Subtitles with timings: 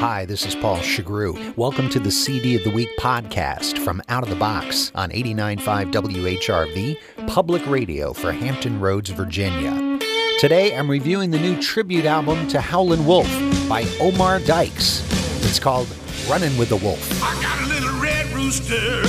[0.00, 1.56] Hi, this is Paul Shugrue.
[1.56, 5.90] Welcome to the CD of the Week podcast from Out of the Box on 89.5
[5.90, 9.98] WHRV, public radio for Hampton Roads, Virginia.
[10.38, 13.26] Today, I'm reviewing the new tribute album to Howlin' Wolf
[13.68, 15.02] by Omar Dykes.
[15.44, 15.88] It's called
[16.30, 17.20] Runnin' with the Wolf.
[17.20, 19.02] I got a little red rooster.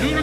[0.00, 0.22] Two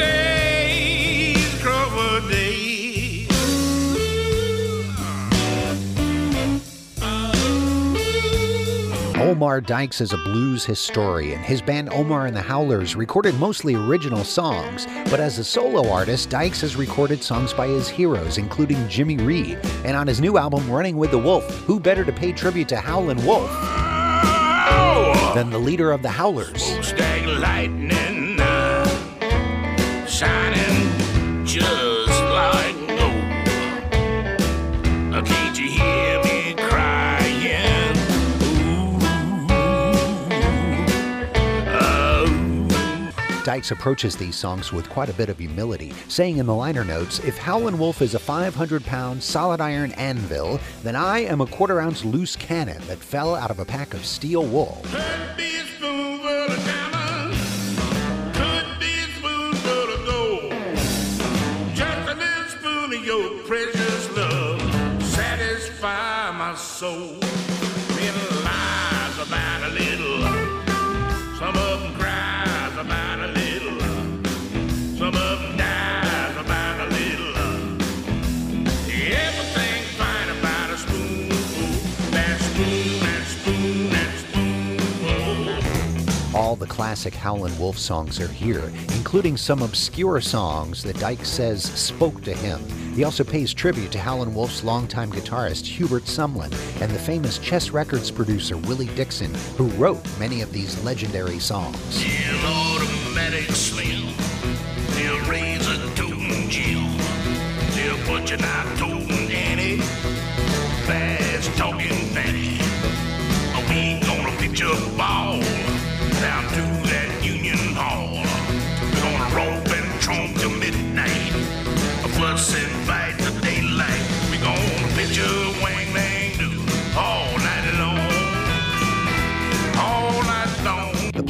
[9.31, 11.41] Omar Dykes is a blues historian.
[11.41, 16.29] His band Omar and the Howlers recorded mostly original songs, but as a solo artist,
[16.29, 19.57] Dykes has recorded songs by his heroes, including Jimmy Reed.
[19.85, 22.77] And on his new album, Running with the Wolf, who better to pay tribute to
[22.81, 23.49] Howlin' Wolf
[25.33, 26.61] than the leader of the Howlers?
[43.43, 47.19] Dykes approaches these songs with quite a bit of humility, saying in the liner notes,
[47.19, 51.81] If Howlin' Wolf is a 500 pound solid iron anvil, then I am a quarter
[51.81, 54.83] ounce loose cannon that fell out of a pack of steel wool.
[86.33, 91.63] All the classic Howlin' Wolf songs are here, including some obscure songs that Dyke says
[91.63, 92.61] spoke to him.
[92.95, 97.71] He also pays tribute to Howlin' Wolf's longtime guitarist Hubert Sumlin and the famous Chess
[97.71, 101.77] Records producer Willie Dixon, who wrote many of these legendary songs.
[103.53, 104.11] Slim,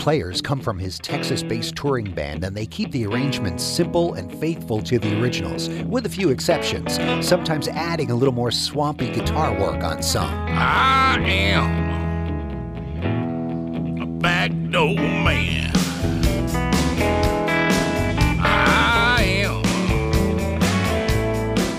[0.01, 4.33] players come from his Texas based touring band and they keep the arrangements simple and
[4.39, 9.53] faithful to the originals, with a few exceptions, sometimes adding a little more swampy guitar
[9.59, 10.33] work on some.
[10.49, 11.91] I am
[14.01, 15.71] a backdoor man.
[18.39, 19.61] I am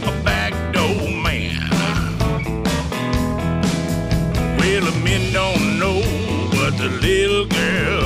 [0.05, 1.69] a backdoor man.
[4.59, 4.85] Well,
[6.79, 8.02] the little girl.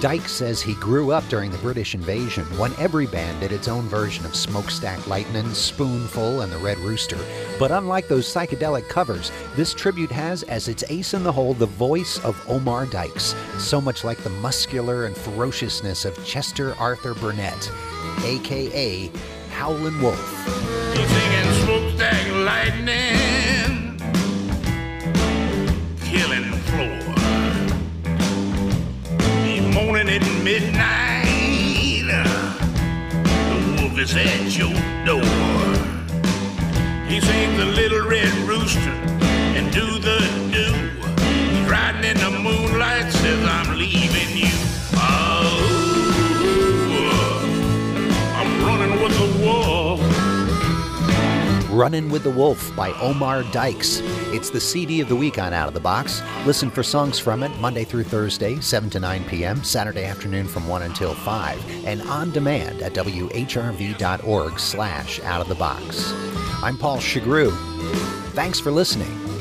[0.00, 3.82] Dyke says he grew up during the British invasion when every band did its own
[3.82, 7.18] version of Smokestack Lightning, Spoonful, and the Red Rooster.
[7.58, 11.66] But unlike those psychedelic covers, this tribute has as its ace in the hole the
[11.66, 17.70] voice of Omar Dykes, so much like the muscular and ferociousness of Chester Arthur Burnett,
[18.24, 19.10] aka
[19.50, 20.46] Howlin' Wolf.
[20.96, 23.98] He's singing smokestack lightning,
[26.06, 27.09] killing floor.
[30.10, 32.06] At midnight.
[33.22, 34.74] The wolf is at your
[35.06, 35.22] door.
[37.06, 39.29] He sings the little red rooster
[51.80, 54.00] Runnin' with the Wolf by Omar Dykes.
[54.34, 56.20] It's the CD of the week on Out of the Box.
[56.44, 60.68] Listen for songs from it Monday through Thursday, 7 to 9 p.m., Saturday afternoon from
[60.68, 66.12] 1 until 5, and on demand at whrv.org slash out of the box.
[66.62, 67.50] I'm Paul Shugrue.
[68.32, 69.39] Thanks for listening.